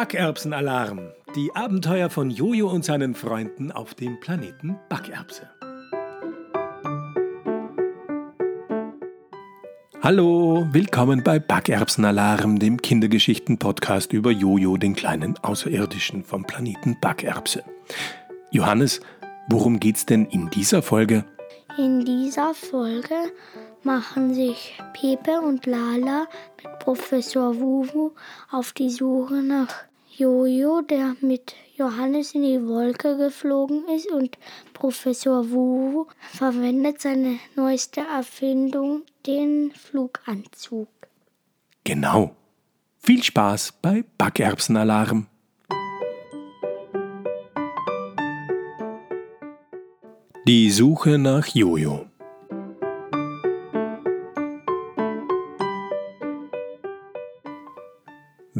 [0.00, 1.10] Backerbsenalarm.
[1.36, 5.46] Die Abenteuer von Jojo und seinen Freunden auf dem Planeten Backerbse.
[10.00, 17.62] Hallo, willkommen bei Backerbsenalarm, dem Kindergeschichten-Podcast über Jojo, den kleinen Außerirdischen vom Planeten Backerbse.
[18.50, 19.02] Johannes,
[19.50, 21.26] worum geht's denn in dieser Folge?
[21.76, 23.16] In dieser Folge
[23.82, 26.26] machen sich Pepe und Lala
[26.56, 28.12] mit Professor Wuwu
[28.50, 29.89] auf die Suche nach
[30.20, 34.36] Jojo, der mit Johannes in die Wolke geflogen ist und
[34.74, 40.88] Professor Wuwu verwendet seine neueste Erfindung, den Fluganzug.
[41.84, 42.36] Genau.
[42.98, 45.26] Viel Spaß bei Backerbsenalarm.
[50.46, 52.09] Die Suche nach Jojo.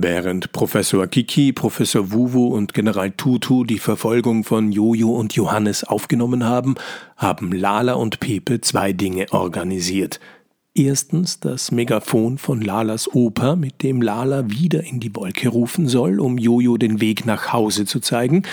[0.03, 6.45] Während Professor Kiki, Professor Wuwu und General Tutu die Verfolgung von Jojo und Johannes aufgenommen
[6.45, 6.77] haben,
[7.19, 10.19] haben Lala und Pepe zwei Dinge organisiert.
[10.75, 16.19] Erstens das Megafon von Lalas Oper, mit dem Lala wieder in die Wolke rufen soll,
[16.19, 18.45] um Jojo den Weg nach Hause zu zeigen.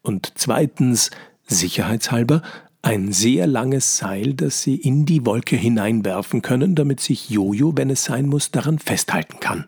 [0.00, 1.10] Und zweitens,
[1.46, 2.40] sicherheitshalber,
[2.80, 7.90] ein sehr langes Seil, das sie in die Wolke hineinwerfen können, damit sich Jojo, wenn
[7.90, 9.66] es sein muss, daran festhalten kann.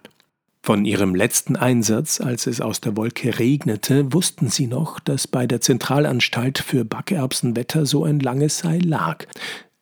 [0.69, 5.47] Von ihrem letzten Einsatz, als es aus der Wolke regnete, wussten sie noch, dass bei
[5.47, 9.25] der Zentralanstalt für Backerbsenwetter so ein langes Seil lag.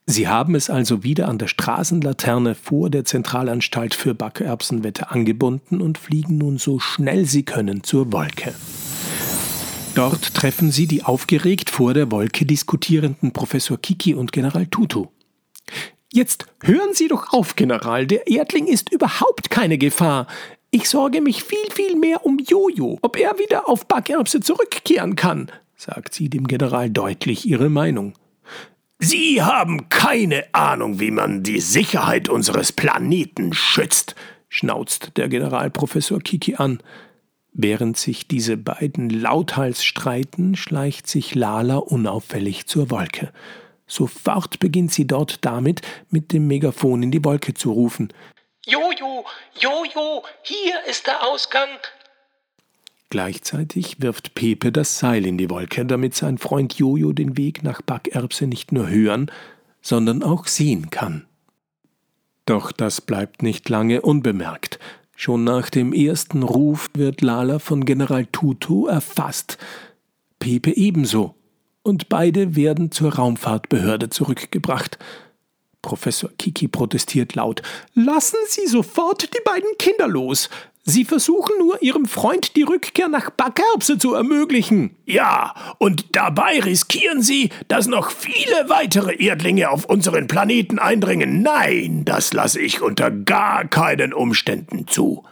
[0.06, 5.98] Sie haben es also wieder an der Straßenlaterne vor der Zentralanstalt für Backerbsenwetter angebunden und
[5.98, 8.54] fliegen nun so schnell sie können zur Wolke.
[9.96, 15.06] Dort treffen sie die aufgeregt vor der Wolke diskutierenden Professor Kiki und General Tutu.
[16.12, 20.28] Jetzt hören Sie doch auf, General, der Erdling ist überhaupt keine Gefahr.
[20.76, 25.50] Ich sorge mich viel, viel mehr um Jojo, ob er wieder auf Backerbse zurückkehren kann,
[25.74, 28.12] sagt sie dem General deutlich ihre Meinung.
[28.98, 34.16] Sie haben keine Ahnung, wie man die Sicherheit unseres Planeten schützt,
[34.50, 36.80] schnauzt der Generalprofessor Kiki an.
[37.54, 43.32] Während sich diese beiden lauthals streiten, schleicht sich Lala unauffällig zur Wolke.
[43.86, 48.12] Sofort beginnt sie dort damit, mit dem Megafon in die Wolke zu rufen.
[48.68, 49.24] Jojo,
[49.60, 51.68] Jojo, hier ist der Ausgang.
[53.10, 57.80] Gleichzeitig wirft Pepe das Seil in die Wolke, damit sein Freund Jojo den Weg nach
[57.80, 59.30] Backerbse nicht nur hören,
[59.82, 61.26] sondern auch sehen kann.
[62.44, 64.80] Doch das bleibt nicht lange unbemerkt.
[65.14, 69.58] Schon nach dem ersten Ruf wird Lala von General Tutu erfasst.
[70.40, 71.36] Pepe ebenso.
[71.84, 74.98] Und beide werden zur Raumfahrtbehörde zurückgebracht.
[75.86, 77.62] Professor Kiki protestiert laut.
[77.94, 80.50] Lassen Sie sofort die beiden Kinder los.
[80.82, 84.96] Sie versuchen nur, Ihrem Freund die Rückkehr nach Backerbse zu ermöglichen.
[85.06, 91.42] Ja, und dabei riskieren Sie, dass noch viele weitere Erdlinge auf unseren Planeten eindringen.
[91.42, 95.22] Nein, das lasse ich unter gar keinen Umständen zu.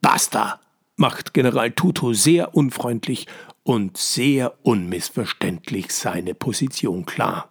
[0.00, 0.60] Basta,
[0.94, 3.26] macht General Tutu sehr unfreundlich
[3.64, 7.50] und sehr unmissverständlich seine Position klar.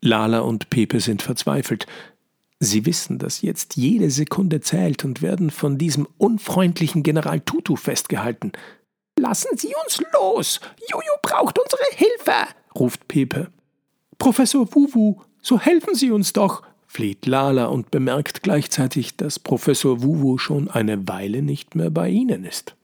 [0.00, 1.86] Lala und Pepe sind verzweifelt.
[2.58, 8.52] Sie wissen, dass jetzt jede Sekunde zählt und werden von diesem unfreundlichen General Tutu festgehalten.
[9.18, 10.60] Lassen Sie uns los!
[10.90, 12.54] Juju braucht unsere Hilfe!
[12.74, 13.48] ruft Pepe.
[14.18, 16.62] Professor Wuwu, so helfen Sie uns doch!
[16.86, 22.44] fleht Lala und bemerkt gleichzeitig, dass Professor Wuwu schon eine Weile nicht mehr bei ihnen
[22.44, 22.74] ist.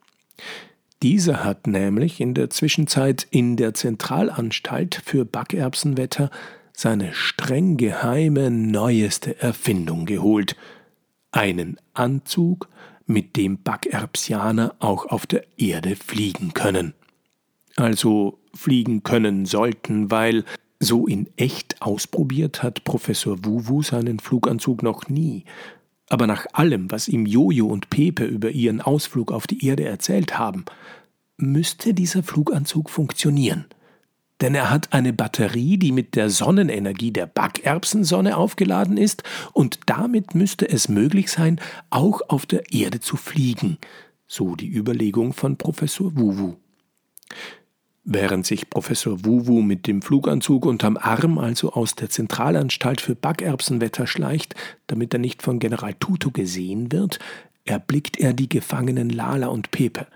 [1.02, 6.30] Dieser hat nämlich in der Zwischenzeit in der Zentralanstalt für Backerbsenwetter
[6.76, 10.56] seine streng geheime neueste Erfindung geholt,
[11.32, 12.68] einen Anzug,
[13.06, 16.92] mit dem Backerbsianer auch auf der Erde fliegen können.
[17.76, 20.44] Also fliegen können sollten, weil
[20.80, 25.44] so in echt ausprobiert hat Professor Wuwu seinen Fluganzug noch nie.
[26.08, 30.36] Aber nach allem, was ihm Jojo und Pepe über ihren Ausflug auf die Erde erzählt
[30.36, 30.64] haben,
[31.36, 33.66] müsste dieser Fluganzug funktionieren
[34.40, 39.22] denn er hat eine Batterie, die mit der Sonnenenergie der Backerbsensonne aufgeladen ist,
[39.52, 41.60] und damit müsste es möglich sein,
[41.90, 43.78] auch auf der Erde zu fliegen,
[44.26, 46.56] so die Überlegung von Professor Wuwu.
[48.08, 54.06] Während sich Professor Wuwu mit dem Fluganzug unterm Arm also aus der Zentralanstalt für Backerbsenwetter
[54.06, 54.54] schleicht,
[54.86, 57.18] damit er nicht von General Tutu gesehen wird,
[57.64, 60.06] erblickt er die Gefangenen Lala und Pepe.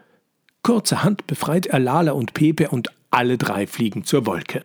[0.62, 4.64] Kurzerhand befreit er Lala und Pepe und alle drei fliegen zur Wolke.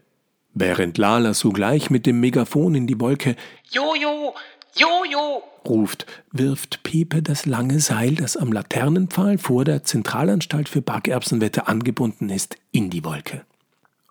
[0.53, 3.35] Während Lala sogleich mit dem Megafon in die Wolke
[3.71, 4.33] Jojo,
[4.75, 5.43] Jojo!
[5.67, 12.29] ruft, wirft Pepe das lange Seil, das am Laternenpfahl vor der Zentralanstalt für Backerbsenwette angebunden
[12.29, 13.45] ist, in die Wolke.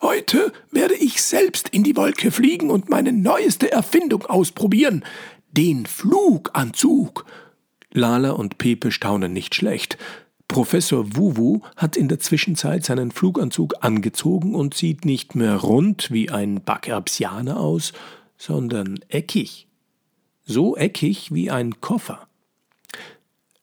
[0.02, 5.04] Heute werde ich selbst in die Wolke fliegen und meine neueste Erfindung ausprobieren,
[5.52, 7.24] den Fluganzug.
[7.92, 9.96] Lala und Pepe staunen nicht schlecht.
[10.48, 16.30] Professor Wuwu hat in der Zwischenzeit seinen Fluganzug angezogen und sieht nicht mehr rund wie
[16.30, 17.92] ein Backerbsianer aus,
[18.36, 19.66] sondern eckig.
[20.44, 22.26] So eckig wie ein Koffer.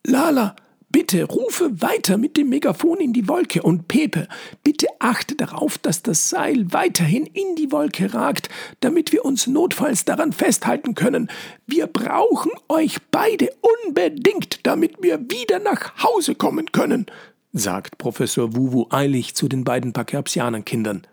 [0.04, 0.56] Lala,
[0.92, 4.28] bitte rufe weiter mit dem Megafon in die Wolke und Pepe,
[4.62, 8.48] bitte achte darauf, dass das Seil weiterhin in die Wolke ragt,
[8.80, 11.30] damit wir uns notfalls daran festhalten können.
[11.66, 13.50] Wir brauchen euch beide
[13.86, 17.06] unbedingt, damit wir wieder nach Hause kommen können,
[17.52, 21.06] sagt Professor Wuwu eilig zu den beiden Pakerpsianerkindern.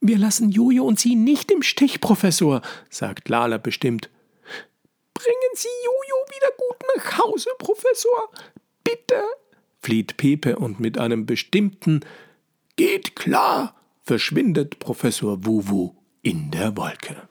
[0.00, 4.10] Wir lassen Jojo und Sie nicht im Stich, Professor, sagt Lala bestimmt.
[5.14, 8.30] Bringen Sie Jojo wieder gut nach Hause, Professor.
[8.86, 9.20] Bitte,
[9.80, 12.02] flieht Pepe und mit einem bestimmten
[12.76, 13.74] Geht klar,
[14.04, 17.28] verschwindet Professor Wuwu in der Wolke.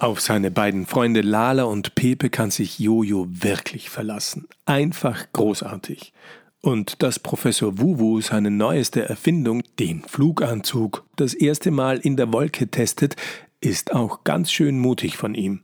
[0.00, 4.46] Auf seine beiden Freunde Lala und Pepe kann sich Jojo wirklich verlassen.
[4.64, 6.12] Einfach großartig.
[6.60, 12.68] Und dass Professor Wuwu seine neueste Erfindung, den Fluganzug, das erste Mal in der Wolke
[12.68, 13.16] testet,
[13.60, 15.62] ist auch ganz schön mutig von ihm.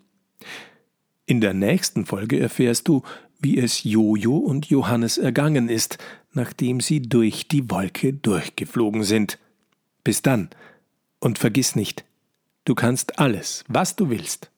[1.26, 3.02] In der nächsten Folge erfährst du,
[3.38, 5.98] wie es Jojo und Johannes ergangen ist,
[6.32, 9.38] nachdem sie durch die Wolke durchgeflogen sind.
[10.02, 10.50] Bis dann
[11.20, 12.04] und vergiss nicht,
[12.66, 14.50] Du kannst alles, was du willst.